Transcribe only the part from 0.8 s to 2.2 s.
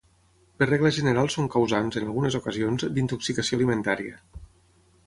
general són causants, en